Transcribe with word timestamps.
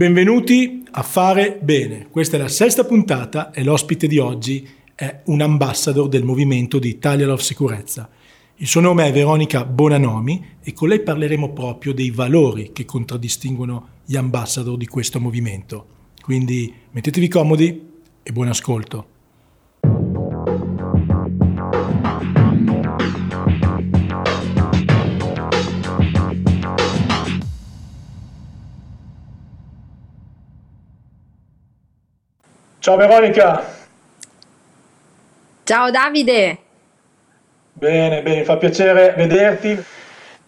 Benvenuti 0.00 0.82
a 0.92 1.02
Fare 1.02 1.58
Bene. 1.60 2.06
Questa 2.08 2.38
è 2.38 2.40
la 2.40 2.48
sesta 2.48 2.84
puntata 2.84 3.50
e 3.50 3.62
l'ospite 3.62 4.06
di 4.06 4.16
oggi 4.16 4.66
è 4.94 5.20
un 5.26 5.42
ambassador 5.42 6.08
del 6.08 6.24
movimento 6.24 6.78
di 6.78 6.88
Italia 6.88 7.26
Love 7.26 7.42
Sicurezza. 7.42 8.08
Il 8.56 8.66
suo 8.66 8.80
nome 8.80 9.06
è 9.06 9.12
Veronica 9.12 9.66
Bonanomi 9.66 10.56
e 10.62 10.72
con 10.72 10.88
lei 10.88 11.02
parleremo 11.02 11.52
proprio 11.52 11.92
dei 11.92 12.10
valori 12.10 12.70
che 12.72 12.86
contraddistinguono 12.86 13.88
gli 14.06 14.16
ambassador 14.16 14.78
di 14.78 14.86
questo 14.86 15.20
movimento. 15.20 15.86
Quindi 16.22 16.72
mettetevi 16.92 17.28
comodi 17.28 17.88
e 18.22 18.32
buon 18.32 18.48
ascolto. 18.48 19.09
Ciao 32.80 32.96
Veronica. 32.96 33.62
Ciao 35.64 35.90
Davide. 35.90 36.58
Bene, 37.74 38.22
bene, 38.22 38.42
fa 38.42 38.56
piacere 38.56 39.12
vederti. 39.14 39.78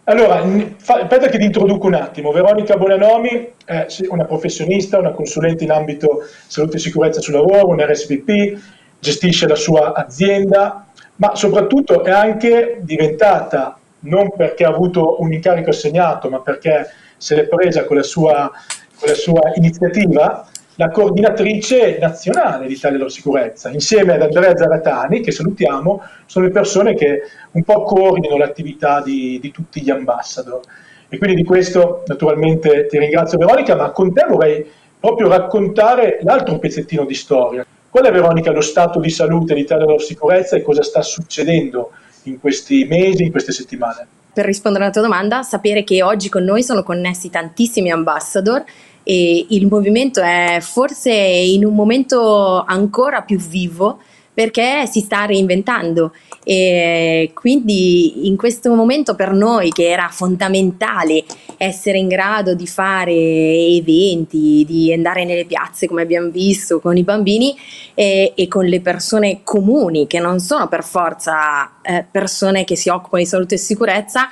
Allora, 0.04 0.42
aspetta 0.78 1.28
che 1.28 1.36
ti 1.36 1.44
introduco 1.44 1.88
un 1.88 1.94
attimo. 1.94 2.32
Veronica 2.32 2.78
Bonanomi 2.78 3.52
è 3.66 3.86
una 4.08 4.24
professionista, 4.24 4.98
una 4.98 5.10
consulente 5.10 5.64
in 5.64 5.72
ambito 5.72 6.26
salute 6.46 6.78
e 6.78 6.80
sicurezza 6.80 7.20
sul 7.20 7.34
lavoro, 7.34 7.68
un 7.68 7.84
RSVP, 7.84 8.58
gestisce 8.98 9.46
la 9.46 9.54
sua 9.54 9.92
azienda, 9.92 10.86
ma 11.16 11.36
soprattutto 11.36 12.02
è 12.02 12.12
anche 12.12 12.78
diventata, 12.80 13.78
non 14.00 14.34
perché 14.34 14.64
ha 14.64 14.70
avuto 14.70 15.20
un 15.20 15.34
incarico 15.34 15.68
assegnato, 15.68 16.30
ma 16.30 16.40
perché 16.40 16.92
se 17.14 17.34
l'è 17.34 17.44
presa 17.46 17.84
con 17.84 17.96
la 17.96 18.02
sua, 18.02 18.50
con 18.98 19.08
la 19.10 19.14
sua 19.14 19.52
iniziativa, 19.56 20.46
la 20.76 20.90
coordinatrice 20.90 21.98
nazionale 22.00 22.66
di 22.66 22.74
Italia 22.74 22.98
della 22.98 23.10
Sicurezza, 23.10 23.70
insieme 23.70 24.14
ad 24.14 24.22
Andrea 24.22 24.56
Zaratani, 24.56 25.20
che 25.20 25.30
salutiamo, 25.30 26.02
sono 26.26 26.46
le 26.46 26.50
persone 26.52 26.94
che 26.94 27.22
un 27.52 27.62
po' 27.62 27.82
coordinano 27.82 28.38
l'attività 28.38 29.02
di, 29.02 29.38
di 29.40 29.50
tutti 29.50 29.82
gli 29.82 29.90
ambassador. 29.90 30.60
E 31.08 31.18
quindi 31.18 31.36
di 31.36 31.44
questo 31.44 32.04
naturalmente 32.06 32.86
ti 32.86 32.98
ringrazio 32.98 33.36
Veronica, 33.36 33.76
ma 33.76 33.90
con 33.90 34.14
te 34.14 34.24
vorrei 34.26 34.66
proprio 34.98 35.28
raccontare 35.28 36.20
l'altro 36.22 36.58
pezzettino 36.58 37.04
di 37.04 37.14
storia. 37.14 37.66
Qual 37.90 38.04
è 38.04 38.10
Veronica 38.10 38.50
lo 38.50 38.62
stato 38.62 38.98
di 38.98 39.10
salute 39.10 39.52
dell'Italia 39.52 39.84
della 39.84 39.98
sicurezza 39.98 40.56
e 40.56 40.62
cosa 40.62 40.82
sta 40.82 41.02
succedendo 41.02 41.90
in 42.22 42.40
questi 42.40 42.86
mesi, 42.88 43.24
in 43.24 43.30
queste 43.30 43.52
settimane? 43.52 44.06
Per 44.32 44.46
rispondere 44.46 44.84
alla 44.84 44.92
tua 44.92 45.02
domanda, 45.02 45.42
sapere 45.42 45.84
che 45.84 46.02
oggi 46.02 46.30
con 46.30 46.44
noi 46.44 46.62
sono 46.62 46.82
connessi 46.82 47.28
tantissimi 47.28 47.90
ambassador 47.90 48.64
e 49.02 49.46
il 49.50 49.66
movimento 49.66 50.20
è 50.20 50.58
forse 50.60 51.12
in 51.12 51.64
un 51.64 51.74
momento 51.74 52.62
ancora 52.64 53.22
più 53.22 53.38
vivo 53.38 53.98
perché 54.34 54.86
si 54.86 55.00
sta 55.00 55.24
reinventando. 55.24 56.12
E 56.44 57.30
quindi 57.34 58.26
in 58.26 58.36
questo 58.36 58.74
momento 58.74 59.14
per 59.14 59.32
noi 59.32 59.70
che 59.70 59.88
era 59.88 60.08
fondamentale 60.10 61.22
essere 61.56 61.98
in 61.98 62.08
grado 62.08 62.54
di 62.54 62.66
fare 62.66 63.12
eventi, 63.12 64.64
di 64.66 64.92
andare 64.92 65.24
nelle 65.24 65.44
piazze 65.44 65.86
come 65.86 66.02
abbiamo 66.02 66.30
visto 66.30 66.80
con 66.80 66.96
i 66.96 67.04
bambini 67.04 67.54
e, 67.94 68.32
e 68.34 68.48
con 68.48 68.64
le 68.64 68.80
persone 68.80 69.42
comuni 69.44 70.08
che 70.08 70.18
non 70.18 70.40
sono 70.40 70.66
per 70.66 70.82
forza 70.82 71.80
eh, 71.82 72.04
persone 72.10 72.64
che 72.64 72.74
si 72.74 72.88
occupano 72.88 73.22
di 73.22 73.28
salute 73.28 73.54
e 73.54 73.58
sicurezza, 73.58 74.28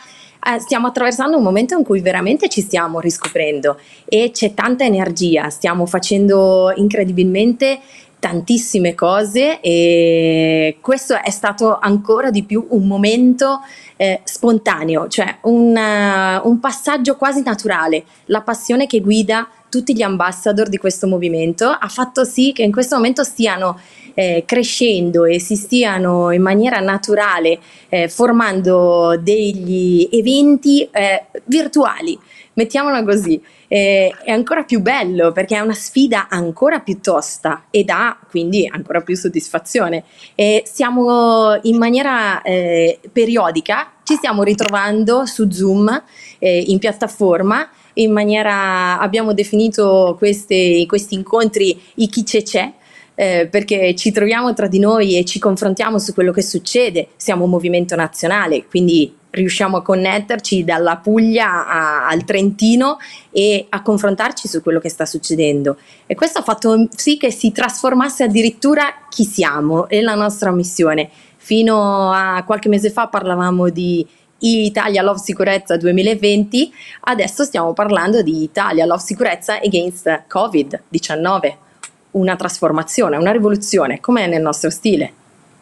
stiamo 0.58 0.86
attraversando 0.88 1.36
un 1.36 1.42
momento 1.42 1.76
in 1.76 1.84
cui 1.84 2.00
veramente 2.00 2.48
ci 2.48 2.60
stiamo 2.60 3.00
riscoprendo 3.00 3.78
e 4.04 4.30
c'è 4.32 4.54
tanta 4.54 4.84
energia, 4.84 5.50
stiamo 5.50 5.86
facendo 5.86 6.72
incredibilmente 6.74 7.80
tantissime 8.20 8.94
cose 8.94 9.60
e 9.60 10.76
questo 10.80 11.20
è 11.20 11.30
stato 11.30 11.78
ancora 11.80 12.30
di 12.30 12.44
più 12.44 12.66
un 12.70 12.86
momento 12.86 13.60
eh, 13.96 14.20
spontaneo, 14.24 15.08
cioè 15.08 15.38
un, 15.42 15.74
uh, 15.74 16.48
un 16.48 16.60
passaggio 16.60 17.16
quasi 17.16 17.42
naturale, 17.42 18.04
la 18.26 18.42
passione 18.42 18.86
che 18.86 19.00
guida 19.00 19.48
tutti 19.70 19.94
gli 19.94 20.02
ambassador 20.02 20.68
di 20.68 20.76
questo 20.76 21.06
movimento 21.06 21.66
ha 21.68 21.88
fatto 21.88 22.24
sì 22.24 22.52
che 22.52 22.62
in 22.62 22.72
questo 22.72 22.96
momento 22.96 23.24
stiano 23.24 23.78
eh, 24.14 24.42
crescendo 24.46 25.24
e 25.24 25.40
si 25.40 25.56
stiano 25.56 26.30
in 26.30 26.42
maniera 26.42 26.80
naturale 26.80 27.58
eh, 27.88 28.08
formando 28.08 29.16
degli 29.18 30.08
eventi 30.12 30.86
eh, 30.90 31.26
virtuali, 31.44 32.18
mettiamola 32.54 33.02
così. 33.04 33.40
è 33.68 34.10
ancora 34.26 34.64
più 34.64 34.80
bello 34.80 35.30
perché 35.30 35.56
è 35.56 35.60
una 35.60 35.74
sfida 35.74 36.26
ancora 36.28 36.80
più 36.80 37.00
tosta 37.00 37.66
e 37.70 37.84
dà 37.84 38.18
quindi 38.28 38.68
ancora 38.70 39.00
più 39.00 39.16
soddisfazione. 39.16 40.04
E 40.34 40.64
stiamo 40.66 41.56
in 41.62 41.76
maniera 41.78 42.42
eh, 42.42 42.98
periodica, 43.12 43.92
ci 44.02 44.16
stiamo 44.16 44.42
ritrovando 44.42 45.24
su 45.24 45.48
Zoom 45.50 46.02
eh, 46.40 46.64
in 46.66 46.78
piattaforma 46.78 47.68
in 47.94 48.12
maniera 48.12 48.98
abbiamo 48.98 49.32
definito 49.32 50.14
queste, 50.18 50.84
questi 50.86 51.14
incontri 51.14 51.80
i 51.96 52.08
chi 52.08 52.22
c'è 52.22 52.42
c'è 52.42 52.72
eh, 53.20 53.48
perché 53.50 53.94
ci 53.94 54.12
troviamo 54.12 54.54
tra 54.54 54.66
di 54.66 54.78
noi 54.78 55.18
e 55.18 55.26
ci 55.26 55.38
confrontiamo 55.38 55.98
su 55.98 56.14
quello 56.14 56.32
che 56.32 56.40
succede, 56.40 57.08
siamo 57.16 57.44
un 57.44 57.50
movimento 57.50 57.94
nazionale, 57.94 58.64
quindi 58.66 59.14
riusciamo 59.28 59.76
a 59.76 59.82
connetterci 59.82 60.64
dalla 60.64 60.96
Puglia 60.96 61.68
a, 61.68 62.08
al 62.08 62.24
Trentino 62.24 62.96
e 63.30 63.66
a 63.68 63.82
confrontarci 63.82 64.48
su 64.48 64.62
quello 64.62 64.80
che 64.80 64.88
sta 64.88 65.04
succedendo. 65.04 65.76
E 66.06 66.14
questo 66.14 66.38
ha 66.38 66.42
fatto 66.42 66.88
sì 66.96 67.18
che 67.18 67.30
si 67.30 67.52
trasformasse 67.52 68.24
addirittura 68.24 68.84
chi 69.10 69.24
siamo 69.24 69.86
e 69.88 70.00
la 70.00 70.14
nostra 70.14 70.50
missione. 70.50 71.10
Fino 71.36 72.12
a 72.12 72.42
qualche 72.46 72.70
mese 72.70 72.90
fa 72.90 73.08
parlavamo 73.08 73.68
di 73.68 74.06
Italia 74.40 75.02
Love 75.02 75.18
Sicurezza 75.18 75.76
2020, 75.76 76.72
adesso 77.02 77.44
stiamo 77.44 77.72
parlando 77.72 78.22
di 78.22 78.42
Italia 78.42 78.86
Love 78.86 79.02
Sicurezza 79.02 79.60
against 79.60 80.24
Covid-19 80.28 81.68
una 82.12 82.36
trasformazione, 82.36 83.16
una 83.16 83.32
rivoluzione, 83.32 84.00
come 84.00 84.26
nel 84.26 84.42
nostro 84.42 84.70
stile. 84.70 85.12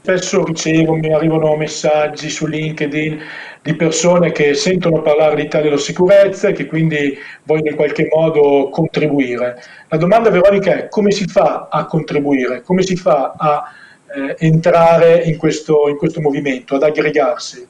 Spesso 0.00 0.44
ricevo, 0.44 0.94
mi 0.94 1.12
arrivano 1.12 1.56
messaggi 1.56 2.30
su 2.30 2.46
LinkedIn 2.46 3.20
di 3.60 3.74
persone 3.74 4.32
che 4.32 4.54
sentono 4.54 5.02
parlare 5.02 5.34
di 5.36 5.42
Italia 5.42 5.68
della 5.68 5.80
sicurezza 5.80 6.48
e 6.48 6.52
che 6.52 6.66
quindi 6.66 7.18
vogliono 7.42 7.70
in 7.70 7.76
qualche 7.76 8.08
modo 8.10 8.70
contribuire. 8.70 9.62
La 9.88 9.98
domanda 9.98 10.30
Veronica 10.30 10.72
è 10.74 10.88
come 10.88 11.10
si 11.10 11.26
fa 11.26 11.68
a 11.70 11.84
contribuire, 11.84 12.62
come 12.62 12.82
si 12.82 12.96
fa 12.96 13.34
a 13.36 13.64
eh, 14.14 14.36
entrare 14.38 15.24
in 15.24 15.36
questo, 15.36 15.88
in 15.88 15.96
questo 15.96 16.20
movimento, 16.20 16.76
ad 16.76 16.84
aggregarsi? 16.84 17.66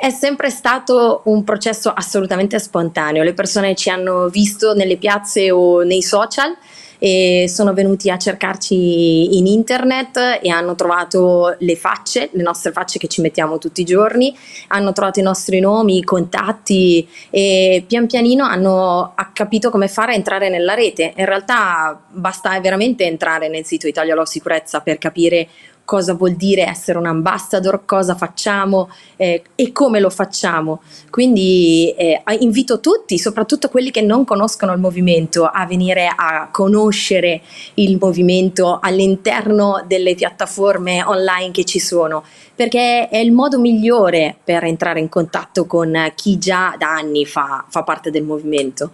È 0.00 0.10
sempre 0.10 0.48
stato 0.48 1.22
un 1.24 1.42
processo 1.42 1.90
assolutamente 1.90 2.60
spontaneo, 2.60 3.24
le 3.24 3.34
persone 3.34 3.74
ci 3.74 3.90
hanno 3.90 4.28
visto 4.28 4.72
nelle 4.72 4.96
piazze 4.96 5.50
o 5.50 5.82
nei 5.82 6.02
social 6.02 6.56
e 6.98 7.46
sono 7.48 7.72
venuti 7.72 8.08
a 8.08 8.16
cercarci 8.16 9.36
in 9.36 9.48
internet 9.48 10.38
e 10.40 10.50
hanno 10.50 10.76
trovato 10.76 11.56
le 11.58 11.74
facce, 11.74 12.28
le 12.30 12.42
nostre 12.44 12.70
facce 12.70 13.00
che 13.00 13.08
ci 13.08 13.20
mettiamo 13.20 13.58
tutti 13.58 13.80
i 13.80 13.84
giorni, 13.84 14.32
hanno 14.68 14.92
trovato 14.92 15.18
i 15.18 15.24
nostri 15.24 15.58
nomi, 15.58 15.98
i 15.98 16.04
contatti 16.04 17.08
e 17.30 17.82
pian 17.84 18.06
pianino 18.06 18.44
hanno 18.44 19.14
capito 19.32 19.68
come 19.68 19.88
fare 19.88 20.12
a 20.12 20.14
entrare 20.14 20.48
nella 20.48 20.74
rete. 20.74 21.12
In 21.16 21.24
realtà 21.24 22.00
basta 22.08 22.58
veramente 22.60 23.04
entrare 23.04 23.48
nel 23.48 23.64
sito 23.64 23.88
Italia 23.88 24.14
Law 24.14 24.24
Sicurezza 24.24 24.78
per 24.78 24.98
capire 24.98 25.48
cosa 25.88 26.12
vuol 26.12 26.32
dire 26.32 26.66
essere 26.66 26.98
un 26.98 27.06
ambassador, 27.06 27.86
cosa 27.86 28.14
facciamo 28.14 28.90
eh, 29.16 29.42
e 29.54 29.72
come 29.72 30.00
lo 30.00 30.10
facciamo. 30.10 30.82
Quindi 31.08 31.94
eh, 31.96 32.22
invito 32.40 32.78
tutti, 32.80 33.16
soprattutto 33.18 33.70
quelli 33.70 33.90
che 33.90 34.02
non 34.02 34.26
conoscono 34.26 34.74
il 34.74 34.80
movimento, 34.80 35.46
a 35.46 35.64
venire 35.64 36.12
a 36.14 36.50
conoscere 36.52 37.40
il 37.74 37.96
movimento 37.98 38.80
all'interno 38.82 39.82
delle 39.86 40.14
piattaforme 40.14 41.02
online 41.02 41.52
che 41.52 41.64
ci 41.64 41.78
sono, 41.78 42.22
perché 42.54 43.08
è 43.08 43.16
il 43.16 43.32
modo 43.32 43.58
migliore 43.58 44.36
per 44.44 44.64
entrare 44.64 45.00
in 45.00 45.08
contatto 45.08 45.64
con 45.64 46.12
chi 46.14 46.36
già 46.36 46.74
da 46.76 46.92
anni 46.92 47.24
fa, 47.24 47.64
fa 47.66 47.82
parte 47.82 48.10
del 48.10 48.24
movimento. 48.24 48.90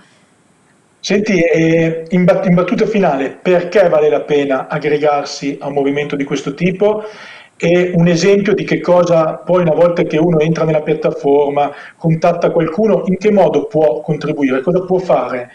Senti, 1.04 1.38
eh, 1.38 2.06
in, 2.08 2.24
bat- 2.24 2.46
in, 2.46 2.54
battuta 2.54 2.86
finale, 2.86 3.30
perché 3.30 3.90
vale 3.90 4.08
la 4.08 4.22
pena 4.22 4.68
aggregarsi 4.68 5.58
a 5.60 5.66
un 5.66 5.74
movimento 5.74 6.16
di 6.16 6.24
questo 6.24 6.54
tipo? 6.54 7.02
E 7.58 7.92
un 7.94 8.08
esempio 8.08 8.54
di 8.54 8.64
che 8.64 8.80
cosa 8.80 9.34
poi 9.36 9.60
una 9.60 9.74
volta 9.74 10.02
che 10.04 10.16
uno 10.16 10.38
entra 10.38 10.64
nella 10.64 10.80
piattaforma, 10.80 11.70
contatta 11.98 12.50
qualcuno, 12.50 13.02
in 13.06 13.18
che 13.18 13.30
modo 13.30 13.66
può 13.66 14.00
contribuire, 14.00 14.62
cosa 14.62 14.80
può 14.84 14.98
fare? 14.98 15.50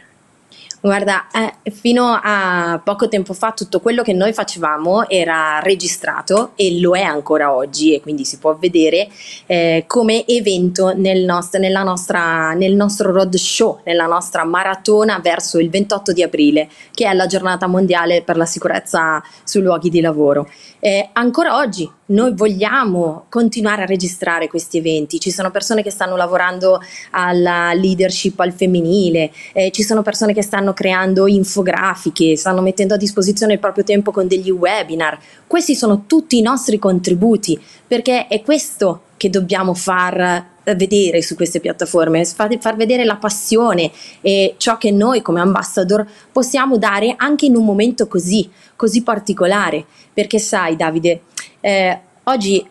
Guarda, 0.81 1.28
eh, 1.34 1.72
fino 1.72 2.18
a 2.22 2.80
poco 2.81 3.10
tempo 3.10 3.34
fa 3.34 3.52
tutto 3.52 3.81
quello 3.81 4.02
che 4.02 4.14
noi 4.14 4.31
facevamo 4.31 5.10
era 5.10 5.60
registrato 5.60 6.54
e 6.56 6.80
lo 6.80 6.96
è 6.96 7.02
ancora 7.02 7.54
oggi 7.54 7.94
e 7.94 8.00
quindi 8.00 8.24
si 8.24 8.38
può 8.38 8.56
vedere 8.56 9.10
eh, 9.46 9.84
come 9.88 10.26
evento 10.26 10.94
nel, 10.96 11.26
nost- 11.26 11.58
nostra, 11.58 12.54
nel 12.54 12.76
nostro 12.76 13.12
road 13.12 13.36
show, 13.36 13.81
nella 13.84 14.06
nostra 14.06 14.46
maratona 14.46 15.20
verso 15.22 15.60
il 15.60 15.70
28 15.70 16.14
di 16.14 16.24
aprile, 16.24 16.70
che 16.94 17.06
è 17.06 17.14
la 17.14 17.26
giornata 17.26 17.68
mondiale 17.68 18.22
per 18.22 18.38
la 18.38 18.46
sicurezza 18.46 19.22
sui 19.44 19.62
luoghi 19.62 19.90
di 19.90 20.00
lavoro. 20.00 20.50
Eh, 20.80 21.10
ancora 21.12 21.58
oggi 21.58 21.92
noi 22.09 22.33
vogliamo 22.33 23.25
continuare 23.29 23.83
a 23.83 23.85
registrare 23.85 24.47
questi 24.47 24.77
eventi, 24.77 25.19
ci 25.19 25.31
sono 25.31 25.51
persone 25.51 25.83
che 25.83 25.91
stanno 25.91 26.15
lavorando 26.15 26.81
alla 27.11 27.73
leadership 27.73 28.39
al 28.39 28.53
femminile, 28.53 29.31
eh, 29.53 29.71
ci 29.71 29.83
sono 29.83 30.01
persone 30.01 30.33
che 30.33 30.41
stanno 30.41 30.73
creando 30.73 31.27
infografiche, 31.27 32.35
stanno 32.35 32.61
mettendo 32.61 32.94
a 32.94 32.97
disposizione 32.97 33.53
il 33.53 33.59
proprio 33.59 33.83
tempo 33.83 34.11
con 34.11 34.27
degli 34.27 34.51
webinar, 34.51 35.17
questi 35.45 35.75
sono 35.75 36.03
tutti 36.06 36.38
i 36.38 36.41
nostri 36.41 36.79
contributi 36.79 37.59
perché 37.88 38.27
è 38.27 38.41
questo 38.41 39.01
che 39.17 39.29
dobbiamo 39.29 39.73
far 39.73 40.57
vedere 40.75 41.21
su 41.21 41.35
queste 41.35 41.59
piattaforme, 41.59 42.23
far 42.25 42.75
vedere 42.75 43.03
la 43.03 43.17
passione 43.17 43.91
e 44.21 44.56
ciò 44.57 44.77
che 44.77 44.91
noi 44.91 45.21
come 45.21 45.41
ambassador 45.41 46.07
possiamo 46.31 46.77
dare 46.77 47.15
anche 47.17 47.45
in 47.45 47.56
un 47.56 47.65
momento 47.65 48.07
così, 48.07 48.50
così 48.75 49.03
particolare, 49.03 49.85
perché 50.13 50.39
sai 50.39 50.75
Davide, 50.75 51.23
eh, 51.61 52.00
oggi 52.23 52.65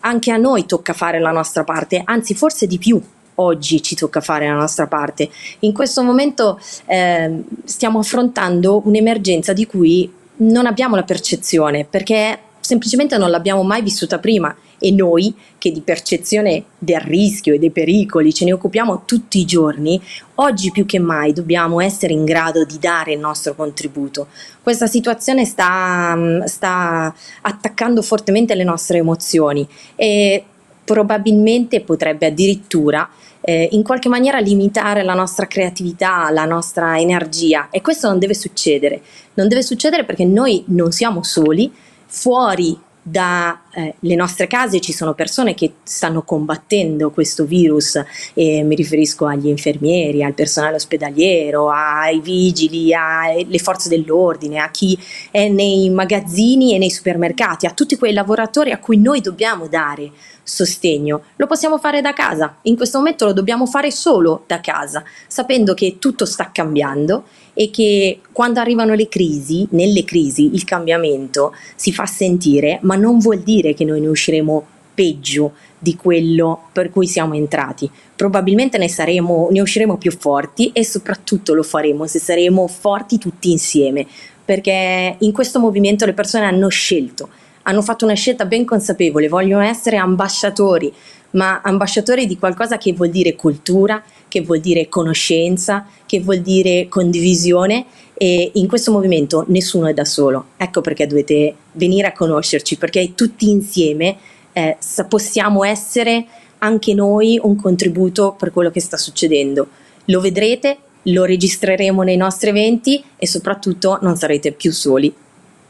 anche 0.00 0.30
a 0.30 0.36
noi 0.36 0.66
tocca 0.66 0.92
fare 0.92 1.18
la 1.18 1.30
nostra 1.30 1.64
parte, 1.64 2.02
anzi 2.04 2.34
forse 2.34 2.66
di 2.66 2.78
più. 2.78 3.00
Oggi 3.36 3.82
ci 3.82 3.96
tocca 3.96 4.20
fare 4.20 4.46
la 4.46 4.54
nostra 4.54 4.86
parte. 4.86 5.28
In 5.60 5.72
questo 5.72 6.02
momento 6.02 6.60
eh, 6.86 7.42
stiamo 7.64 7.98
affrontando 7.98 8.82
un'emergenza 8.84 9.52
di 9.52 9.66
cui 9.66 10.12
non 10.36 10.66
abbiamo 10.66 10.94
la 10.94 11.02
percezione 11.02 11.84
perché 11.84 12.38
semplicemente 12.64 13.18
non 13.18 13.30
l'abbiamo 13.30 13.62
mai 13.62 13.82
vissuta 13.82 14.18
prima 14.18 14.54
e 14.78 14.90
noi 14.90 15.34
che 15.58 15.70
di 15.70 15.82
percezione 15.82 16.64
del 16.78 17.00
rischio 17.00 17.52
e 17.52 17.58
dei 17.58 17.70
pericoli 17.70 18.32
ce 18.32 18.46
ne 18.46 18.54
occupiamo 18.54 19.02
tutti 19.04 19.38
i 19.38 19.44
giorni, 19.44 20.00
oggi 20.36 20.70
più 20.70 20.86
che 20.86 20.98
mai 20.98 21.34
dobbiamo 21.34 21.82
essere 21.82 22.14
in 22.14 22.24
grado 22.24 22.64
di 22.64 22.78
dare 22.78 23.12
il 23.12 23.18
nostro 23.18 23.54
contributo. 23.54 24.28
Questa 24.62 24.86
situazione 24.86 25.44
sta, 25.44 26.42
sta 26.46 27.14
attaccando 27.42 28.00
fortemente 28.00 28.54
le 28.54 28.64
nostre 28.64 28.96
emozioni 28.98 29.68
e 29.94 30.42
probabilmente 30.84 31.82
potrebbe 31.82 32.26
addirittura 32.26 33.08
eh, 33.42 33.68
in 33.72 33.82
qualche 33.82 34.08
maniera 34.08 34.38
limitare 34.38 35.02
la 35.02 35.14
nostra 35.14 35.46
creatività, 35.46 36.30
la 36.30 36.46
nostra 36.46 36.98
energia 36.98 37.68
e 37.70 37.82
questo 37.82 38.08
non 38.08 38.18
deve 38.18 38.32
succedere. 38.32 39.02
Non 39.34 39.48
deve 39.48 39.62
succedere 39.62 40.04
perché 40.04 40.24
noi 40.24 40.64
non 40.68 40.92
siamo 40.92 41.22
soli, 41.22 41.70
fuori 42.14 42.78
dalle 43.06 43.60
eh, 44.00 44.16
nostre 44.16 44.46
case 44.46 44.80
ci 44.80 44.94
sono 44.94 45.12
persone 45.12 45.52
che 45.52 45.74
stanno 45.82 46.22
combattendo 46.22 47.10
questo 47.10 47.44
virus 47.44 48.02
e 48.32 48.62
mi 48.62 48.74
riferisco 48.74 49.26
agli 49.26 49.48
infermieri, 49.48 50.22
al 50.22 50.32
personale 50.32 50.76
ospedaliero, 50.76 51.68
ai 51.70 52.20
vigili, 52.20 52.94
alle 52.94 53.58
forze 53.58 53.90
dell'ordine, 53.90 54.58
a 54.58 54.70
chi 54.70 54.98
è 55.30 55.48
nei 55.48 55.90
magazzini 55.90 56.74
e 56.74 56.78
nei 56.78 56.90
supermercati, 56.90 57.66
a 57.66 57.72
tutti 57.72 57.98
quei 57.98 58.14
lavoratori 58.14 58.70
a 58.70 58.78
cui 58.78 58.96
noi 58.96 59.20
dobbiamo 59.20 59.66
dare 59.66 60.10
sostegno. 60.42 61.24
Lo 61.36 61.46
possiamo 61.46 61.76
fare 61.76 62.00
da 62.00 62.14
casa, 62.14 62.56
in 62.62 62.76
questo 62.76 62.98
momento 62.98 63.26
lo 63.26 63.32
dobbiamo 63.34 63.66
fare 63.66 63.90
solo 63.90 64.44
da 64.46 64.60
casa, 64.60 65.04
sapendo 65.26 65.74
che 65.74 65.96
tutto 65.98 66.24
sta 66.24 66.50
cambiando 66.52 67.24
e 67.54 67.70
che 67.70 68.20
quando 68.32 68.60
arrivano 68.60 68.94
le 68.94 69.08
crisi, 69.08 69.66
nelle 69.70 70.04
crisi 70.04 70.50
il 70.52 70.64
cambiamento 70.64 71.54
si 71.76 71.92
fa 71.92 72.04
sentire, 72.04 72.78
ma 72.82 72.96
non 72.96 73.18
vuol 73.18 73.38
dire 73.38 73.72
che 73.74 73.84
noi 73.84 74.00
ne 74.00 74.08
usciremo 74.08 74.66
peggio 74.92 75.54
di 75.78 75.96
quello 75.96 76.68
per 76.72 76.90
cui 76.90 77.06
siamo 77.06 77.34
entrati. 77.34 77.90
Probabilmente 78.14 78.78
ne, 78.78 78.88
saremo, 78.88 79.48
ne 79.50 79.60
usciremo 79.60 79.96
più 79.96 80.12
forti 80.12 80.70
e 80.72 80.84
soprattutto 80.84 81.54
lo 81.54 81.62
faremo 81.62 82.06
se 82.06 82.18
saremo 82.18 82.66
forti 82.66 83.18
tutti 83.18 83.50
insieme, 83.50 84.06
perché 84.44 85.16
in 85.18 85.32
questo 85.32 85.58
movimento 85.58 86.04
le 86.04 86.12
persone 86.12 86.44
hanno 86.44 86.68
scelto 86.68 87.28
hanno 87.64 87.82
fatto 87.82 88.04
una 88.04 88.14
scelta 88.14 88.46
ben 88.46 88.64
consapevole, 88.64 89.28
vogliono 89.28 89.62
essere 89.62 89.96
ambasciatori, 89.96 90.92
ma 91.32 91.60
ambasciatori 91.62 92.26
di 92.26 92.38
qualcosa 92.38 92.78
che 92.78 92.92
vuol 92.92 93.10
dire 93.10 93.34
cultura, 93.34 94.02
che 94.28 94.42
vuol 94.42 94.60
dire 94.60 94.88
conoscenza, 94.88 95.86
che 96.06 96.20
vuol 96.20 96.38
dire 96.38 96.88
condivisione 96.88 97.86
e 98.14 98.52
in 98.54 98.68
questo 98.68 98.92
movimento 98.92 99.44
nessuno 99.48 99.86
è 99.86 99.94
da 99.94 100.04
solo. 100.04 100.46
Ecco 100.56 100.80
perché 100.80 101.06
dovete 101.06 101.54
venire 101.72 102.06
a 102.06 102.12
conoscerci, 102.12 102.76
perché 102.76 103.14
tutti 103.14 103.50
insieme 103.50 104.16
eh, 104.52 104.76
possiamo 105.08 105.64
essere 105.64 106.24
anche 106.58 106.94
noi 106.94 107.38
un 107.42 107.56
contributo 107.56 108.34
per 108.38 108.52
quello 108.52 108.70
che 108.70 108.80
sta 108.80 108.96
succedendo. 108.96 109.68
Lo 110.06 110.20
vedrete, 110.20 110.78
lo 111.02 111.24
registreremo 111.24 112.02
nei 112.02 112.16
nostri 112.16 112.50
eventi 112.50 113.02
e 113.16 113.26
soprattutto 113.26 113.98
non 114.02 114.16
sarete 114.16 114.52
più 114.52 114.72
soli 114.72 115.12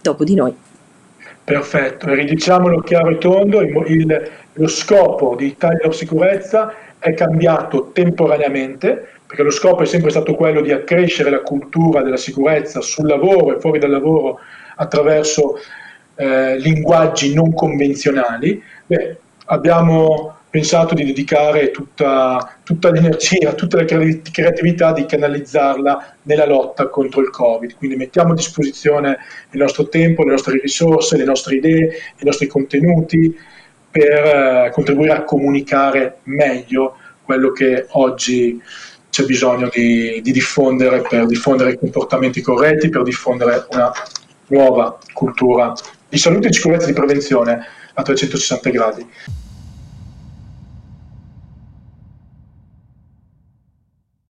dopo 0.00 0.24
di 0.24 0.34
noi. 0.34 0.54
Perfetto, 1.44 2.08
e 2.08 2.14
ridiciamolo 2.14 2.80
chiaro 2.80 3.10
e 3.10 3.18
tondo, 3.18 3.60
il, 3.60 3.84
il, 3.88 4.30
lo 4.54 4.66
scopo 4.66 5.36
di 5.36 5.46
Italia 5.46 5.92
Sicurezza 5.92 6.72
è 6.98 7.12
cambiato 7.12 7.90
temporaneamente, 7.92 9.08
perché 9.26 9.42
lo 9.42 9.50
scopo 9.50 9.82
è 9.82 9.86
sempre 9.86 10.08
stato 10.08 10.34
quello 10.34 10.62
di 10.62 10.72
accrescere 10.72 11.28
la 11.28 11.42
cultura 11.42 12.00
della 12.00 12.16
sicurezza 12.16 12.80
sul 12.80 13.06
lavoro 13.06 13.54
e 13.54 13.60
fuori 13.60 13.78
dal 13.78 13.90
lavoro 13.90 14.38
attraverso 14.76 15.58
eh, 16.14 16.56
linguaggi 16.58 17.34
non 17.34 17.52
convenzionali. 17.52 18.62
Beh, 18.86 19.16
abbiamo 19.46 20.36
pensato 20.54 20.94
di 20.94 21.02
dedicare 21.02 21.72
tutta, 21.72 22.58
tutta 22.62 22.92
l'energia, 22.92 23.54
tutta 23.54 23.78
la 23.78 23.84
creatività 23.84 24.92
di 24.92 25.04
canalizzarla 25.04 26.14
nella 26.22 26.46
lotta 26.46 26.86
contro 26.86 27.22
il 27.22 27.30
Covid. 27.30 27.74
Quindi 27.74 27.96
mettiamo 27.96 28.30
a 28.30 28.36
disposizione 28.36 29.18
il 29.50 29.58
nostro 29.58 29.88
tempo, 29.88 30.22
le 30.22 30.30
nostre 30.30 30.60
risorse, 30.60 31.16
le 31.16 31.24
nostre 31.24 31.56
idee, 31.56 31.96
i 32.20 32.24
nostri 32.24 32.46
contenuti 32.46 33.36
per 33.90 34.24
eh, 34.24 34.70
contribuire 34.72 35.14
a 35.14 35.24
comunicare 35.24 36.18
meglio 36.24 36.98
quello 37.24 37.50
che 37.50 37.86
oggi 37.88 38.62
c'è 39.10 39.24
bisogno 39.24 39.68
di, 39.72 40.20
di 40.22 40.30
diffondere 40.30 41.02
per 41.02 41.26
diffondere 41.26 41.72
i 41.72 41.78
comportamenti 41.78 42.40
corretti, 42.40 42.90
per 42.90 43.02
diffondere 43.02 43.66
una 43.72 43.90
nuova 44.46 45.00
cultura 45.12 45.72
di 46.08 46.16
salute, 46.16 46.46
di 46.46 46.54
sicurezza 46.54 46.84
e 46.84 46.92
di 46.92 46.92
prevenzione 46.92 47.58
a 47.92 48.02
360 48.02 48.70
gradi. 48.70 49.06